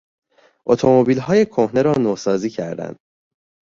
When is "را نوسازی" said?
1.81-2.49